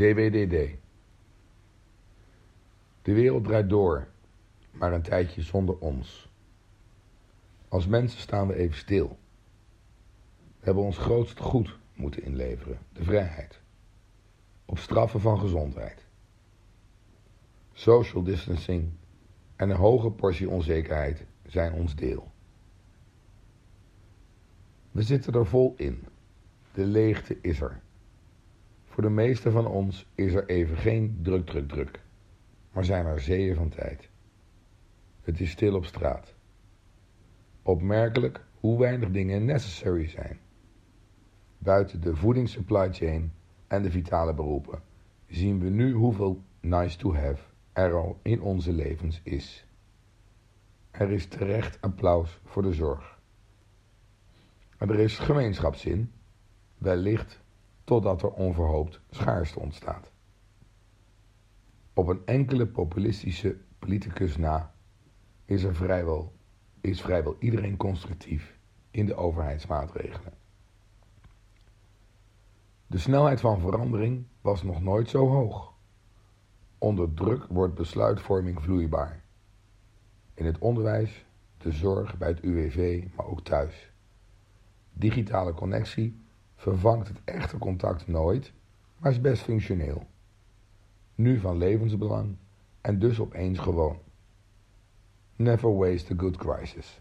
DWDD. 0.00 0.78
De 3.02 3.12
wereld 3.12 3.44
draait 3.44 3.68
door, 3.68 4.08
maar 4.70 4.92
een 4.92 5.02
tijdje 5.02 5.42
zonder 5.42 5.78
ons. 5.78 6.30
Als 7.68 7.86
mensen 7.86 8.20
staan 8.20 8.46
we 8.46 8.54
even 8.54 8.76
stil. 8.76 9.18
We 10.38 10.64
hebben 10.64 10.82
ons 10.82 10.98
grootste 10.98 11.42
goed 11.42 11.78
moeten 11.94 12.22
inleveren, 12.22 12.78
de 12.92 13.04
vrijheid. 13.04 13.60
Op 14.64 14.78
straffen 14.78 15.20
van 15.20 15.38
gezondheid. 15.38 16.06
Social 17.72 18.22
distancing 18.22 18.90
en 19.56 19.70
een 19.70 19.76
hoge 19.76 20.10
portie 20.10 20.48
onzekerheid 20.48 21.24
zijn 21.46 21.72
ons 21.72 21.94
deel. 21.94 22.30
We 24.90 25.02
zitten 25.02 25.32
er 25.32 25.46
vol 25.46 25.74
in. 25.76 26.06
De 26.72 26.84
leegte 26.84 27.38
is 27.40 27.60
er. 27.60 27.80
Voor 28.90 29.02
de 29.02 29.10
meeste 29.10 29.50
van 29.50 29.66
ons 29.66 30.06
is 30.14 30.34
er 30.34 30.46
even 30.48 30.76
geen 30.76 31.18
druk, 31.22 31.46
druk, 31.46 31.68
druk. 31.68 32.00
Maar 32.72 32.84
zijn 32.84 33.06
er 33.06 33.20
zeeën 33.20 33.54
van 33.54 33.68
tijd. 33.68 34.08
Het 35.20 35.40
is 35.40 35.50
stil 35.50 35.74
op 35.74 35.84
straat. 35.84 36.34
Opmerkelijk 37.62 38.44
hoe 38.54 38.78
weinig 38.78 39.10
dingen 39.10 39.44
necessary 39.44 40.08
zijn. 40.08 40.38
Buiten 41.58 42.00
de 42.00 42.16
voedingssupply 42.16 42.92
chain 42.92 43.32
en 43.66 43.82
de 43.82 43.90
vitale 43.90 44.34
beroepen 44.34 44.82
zien 45.26 45.60
we 45.60 45.68
nu 45.68 45.92
hoeveel 45.92 46.42
nice 46.60 46.98
to 46.98 47.14
have 47.14 47.42
er 47.72 47.92
al 47.92 48.18
in 48.22 48.40
onze 48.40 48.72
levens 48.72 49.20
is. 49.24 49.66
Er 50.90 51.10
is 51.10 51.26
terecht 51.26 51.80
applaus 51.80 52.40
voor 52.44 52.62
de 52.62 52.72
zorg. 52.72 53.18
Maar 54.78 54.88
er 54.88 54.98
is 54.98 55.18
gemeenschapszin, 55.18 56.12
wellicht 56.78 57.39
totdat 57.90 58.22
er 58.22 58.30
onverhoopt 58.30 59.00
schaarste 59.10 59.60
ontstaat. 59.60 60.10
Op 61.94 62.06
een 62.06 62.26
enkele 62.26 62.66
populistische 62.66 63.56
politicus 63.78 64.36
na 64.36 64.74
is 65.44 65.62
er 65.62 65.74
vrijwel, 65.74 66.32
is 66.80 67.00
vrijwel 67.00 67.36
iedereen 67.38 67.76
constructief 67.76 68.58
in 68.90 69.06
de 69.06 69.14
overheidsmaatregelen. 69.14 70.32
De 72.86 72.98
snelheid 72.98 73.40
van 73.40 73.60
verandering 73.60 74.26
was 74.40 74.62
nog 74.62 74.82
nooit 74.82 75.08
zo 75.08 75.28
hoog. 75.28 75.72
Onder 76.78 77.14
druk 77.14 77.46
wordt 77.48 77.74
besluitvorming 77.74 78.62
vloeibaar. 78.62 79.24
In 80.34 80.44
het 80.46 80.58
onderwijs, 80.58 81.26
de 81.58 81.72
zorg, 81.72 82.18
bij 82.18 82.28
het 82.28 82.40
UWV, 82.40 83.06
maar 83.16 83.26
ook 83.26 83.44
thuis. 83.44 83.92
Digitale 84.92 85.54
connectie 85.54 86.28
vervangt 86.60 87.08
het 87.08 87.20
echte 87.24 87.58
contact 87.58 88.06
nooit, 88.06 88.52
maar 88.98 89.10
is 89.10 89.20
best 89.20 89.42
functioneel. 89.42 90.06
Nu 91.14 91.38
van 91.38 91.56
levensbelang 91.56 92.36
en 92.80 92.98
dus 92.98 93.20
opeens 93.20 93.58
gewoon. 93.58 93.98
Never 95.36 95.76
waste 95.76 96.12
a 96.12 96.16
good 96.16 96.36
crisis. 96.36 97.00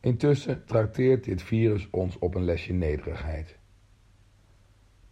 Intussen 0.00 0.64
trakteert 0.64 1.24
dit 1.24 1.42
virus 1.42 1.90
ons 1.90 2.18
op 2.18 2.34
een 2.34 2.44
lesje 2.44 2.72
nederigheid. 2.72 3.58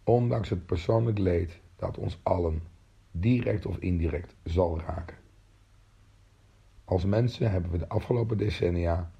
Ondanks 0.04 0.48
het 0.48 0.66
persoonlijk 0.66 1.18
leed 1.18 1.60
dat 1.76 1.98
ons 1.98 2.20
allen, 2.22 2.62
direct 3.10 3.66
of 3.66 3.78
indirect, 3.78 4.34
zal 4.44 4.80
raken. 4.80 5.16
Als 6.84 7.04
mensen 7.04 7.50
hebben 7.50 7.70
we 7.70 7.78
de 7.78 7.88
afgelopen 7.88 8.38
decennia 8.38 9.10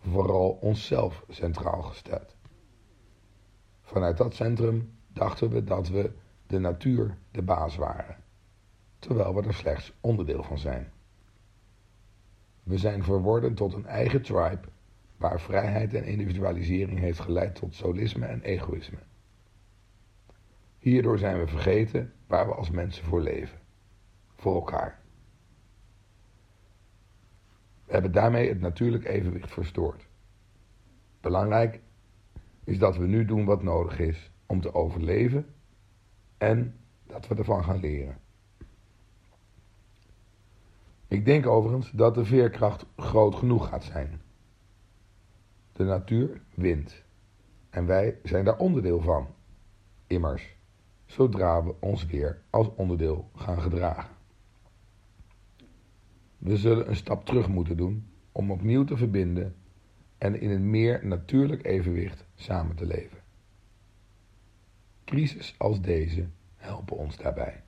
vooral 0.00 0.50
onszelf 0.50 1.24
centraal 1.28 1.82
gesteld. 1.82 2.36
Vanuit 3.80 4.16
dat 4.16 4.34
centrum 4.34 4.92
dachten 5.08 5.50
we 5.50 5.64
dat 5.64 5.88
we 5.88 6.12
de 6.46 6.58
natuur 6.58 7.16
de 7.30 7.42
baas 7.42 7.76
waren, 7.76 8.16
terwijl 8.98 9.34
we 9.34 9.42
er 9.42 9.54
slechts 9.54 9.92
onderdeel 10.00 10.42
van 10.42 10.58
zijn. 10.58 10.92
We 12.62 12.78
zijn 12.78 13.02
verworden 13.02 13.54
tot 13.54 13.74
een 13.74 13.86
eigen 13.86 14.22
tribe 14.22 14.68
waar 15.16 15.40
vrijheid 15.40 15.94
en 15.94 16.04
individualisering 16.04 16.98
heeft 16.98 17.20
geleid 17.20 17.54
tot 17.54 17.74
solisme 17.74 18.26
en 18.26 18.42
egoïsme. 18.42 18.98
Hierdoor 20.78 21.18
zijn 21.18 21.38
we 21.38 21.46
vergeten 21.46 22.12
waar 22.26 22.46
we 22.46 22.54
als 22.54 22.70
mensen 22.70 23.04
voor 23.04 23.20
leven. 23.20 23.58
Voor 24.34 24.54
elkaar. 24.54 24.99
We 27.90 27.96
hebben 27.96 28.12
daarmee 28.14 28.48
het 28.48 28.60
natuurlijk 28.60 29.04
evenwicht 29.04 29.52
verstoord. 29.52 30.06
Belangrijk 31.20 31.80
is 32.64 32.78
dat 32.78 32.96
we 32.96 33.06
nu 33.06 33.24
doen 33.24 33.44
wat 33.44 33.62
nodig 33.62 33.98
is 33.98 34.30
om 34.46 34.60
te 34.60 34.74
overleven 34.74 35.54
en 36.38 36.80
dat 37.06 37.28
we 37.28 37.34
ervan 37.34 37.64
gaan 37.64 37.80
leren. 37.80 38.18
Ik 41.08 41.24
denk 41.24 41.46
overigens 41.46 41.90
dat 41.90 42.14
de 42.14 42.24
veerkracht 42.24 42.86
groot 42.96 43.34
genoeg 43.34 43.68
gaat 43.68 43.84
zijn. 43.84 44.20
De 45.72 45.84
natuur 45.84 46.40
wint 46.54 47.04
en 47.70 47.86
wij 47.86 48.18
zijn 48.22 48.44
daar 48.44 48.58
onderdeel 48.58 49.00
van. 49.00 49.28
Immers, 50.06 50.56
zodra 51.06 51.64
we 51.64 51.74
ons 51.80 52.06
weer 52.06 52.42
als 52.50 52.74
onderdeel 52.74 53.30
gaan 53.34 53.60
gedragen. 53.60 54.19
We 56.40 56.56
zullen 56.56 56.88
een 56.88 56.96
stap 56.96 57.24
terug 57.24 57.48
moeten 57.48 57.76
doen 57.76 58.06
om 58.32 58.50
opnieuw 58.50 58.84
te 58.84 58.96
verbinden 58.96 59.56
en 60.18 60.40
in 60.40 60.50
een 60.50 60.70
meer 60.70 61.06
natuurlijk 61.06 61.66
evenwicht 61.66 62.26
samen 62.34 62.76
te 62.76 62.86
leven. 62.86 63.18
Crises 65.04 65.54
als 65.58 65.80
deze 65.80 66.28
helpen 66.56 66.96
ons 66.96 67.16
daarbij. 67.16 67.62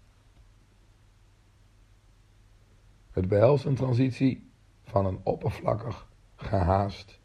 Het 3.10 3.28
behelst 3.28 3.64
een 3.64 3.74
transitie 3.74 4.50
van 4.84 5.06
een 5.06 5.20
oppervlakkig, 5.22 6.08
gehaast, 6.36 7.20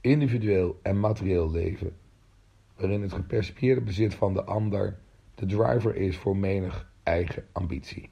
individueel 0.00 0.78
en 0.82 1.00
materieel 1.00 1.50
leven, 1.50 1.96
waarin 2.76 3.02
het 3.02 3.12
gepercipieerde 3.12 3.80
bezit 3.80 4.14
van 4.14 4.34
de 4.34 4.44
ander 4.44 4.98
de 5.34 5.46
driver 5.46 5.96
is 5.96 6.16
voor 6.16 6.36
menig 6.36 6.92
eigen 7.02 7.46
ambitie 7.52 8.10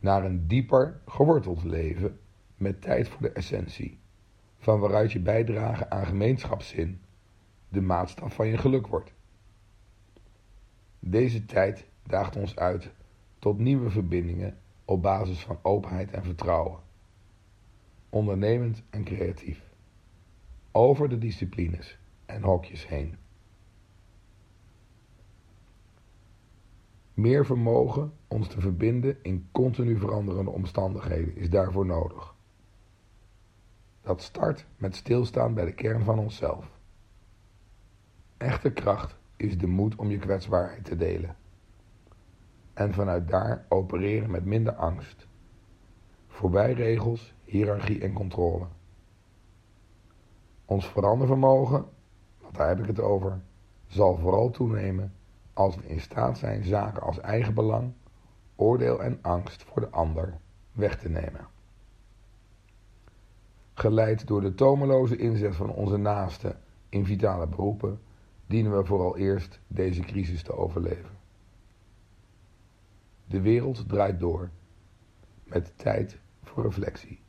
naar 0.00 0.24
een 0.24 0.46
dieper 0.46 1.00
geworteld 1.06 1.64
leven 1.64 2.18
met 2.56 2.82
tijd 2.82 3.08
voor 3.08 3.22
de 3.22 3.32
essentie, 3.32 3.98
van 4.58 4.80
waaruit 4.80 5.12
je 5.12 5.20
bijdrage 5.20 5.90
aan 5.90 6.06
gemeenschapszin 6.06 7.00
de 7.68 7.80
maatstaf 7.80 8.34
van 8.34 8.46
je 8.46 8.58
geluk 8.58 8.86
wordt. 8.86 9.12
Deze 10.98 11.44
tijd 11.44 11.86
daagt 12.02 12.36
ons 12.36 12.56
uit 12.56 12.90
tot 13.38 13.58
nieuwe 13.58 13.90
verbindingen 13.90 14.58
op 14.84 15.02
basis 15.02 15.40
van 15.40 15.58
openheid 15.62 16.10
en 16.10 16.24
vertrouwen, 16.24 16.80
ondernemend 18.08 18.82
en 18.90 19.04
creatief, 19.04 19.62
over 20.72 21.08
de 21.08 21.18
disciplines 21.18 21.98
en 22.26 22.42
hokjes 22.42 22.88
heen. 22.88 23.16
Meer 27.20 27.46
vermogen 27.46 28.12
ons 28.28 28.48
te 28.48 28.60
verbinden 28.60 29.16
in 29.22 29.48
continu 29.52 29.98
veranderende 29.98 30.50
omstandigheden 30.50 31.36
is 31.36 31.50
daarvoor 31.50 31.86
nodig. 31.86 32.34
Dat 34.02 34.22
start 34.22 34.66
met 34.76 34.96
stilstaan 34.96 35.54
bij 35.54 35.64
de 35.64 35.74
kern 35.74 36.04
van 36.04 36.18
onszelf. 36.18 36.78
Echte 38.36 38.72
kracht 38.72 39.16
is 39.36 39.58
de 39.58 39.66
moed 39.66 39.96
om 39.96 40.10
je 40.10 40.18
kwetsbaarheid 40.18 40.84
te 40.84 40.96
delen. 40.96 41.36
En 42.72 42.94
vanuit 42.94 43.28
daar 43.28 43.66
opereren 43.68 44.30
met 44.30 44.44
minder 44.44 44.72
angst. 44.72 45.28
Voorbij 46.26 46.72
regels, 46.72 47.34
hiërarchie 47.44 48.00
en 48.00 48.12
controle. 48.12 48.66
Ons 50.64 50.86
verandervermogen, 50.86 51.84
want 52.40 52.54
daar 52.54 52.68
heb 52.68 52.78
ik 52.78 52.86
het 52.86 53.00
over, 53.00 53.40
zal 53.86 54.16
vooral 54.16 54.50
toenemen 54.50 55.14
als 55.60 55.76
we 55.76 55.86
in 55.86 56.00
staat 56.00 56.38
zijn 56.38 56.64
zaken 56.64 57.02
als 57.02 57.20
eigenbelang, 57.20 57.92
oordeel 58.56 59.02
en 59.02 59.18
angst 59.22 59.62
voor 59.62 59.80
de 59.80 59.88
ander 59.88 60.38
weg 60.72 60.98
te 60.98 61.08
nemen. 61.08 61.46
Geleid 63.74 64.26
door 64.26 64.40
de 64.40 64.54
tomeloze 64.54 65.16
inzet 65.16 65.56
van 65.56 65.70
onze 65.70 65.96
naasten 65.96 66.60
in 66.88 67.04
vitale 67.04 67.46
beroepen, 67.46 68.00
dienen 68.46 68.76
we 68.76 68.84
vooral 68.84 69.16
eerst 69.16 69.60
deze 69.66 70.00
crisis 70.00 70.42
te 70.42 70.56
overleven. 70.56 71.18
De 73.26 73.40
wereld 73.40 73.88
draait 73.88 74.20
door, 74.20 74.50
met 75.44 75.78
tijd 75.78 76.18
voor 76.42 76.62
reflectie, 76.62 77.20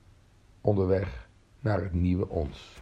onderweg 0.62 1.30
naar 1.60 1.82
het 1.82 1.94
nieuwe 1.94 2.30
ons. 2.30 2.82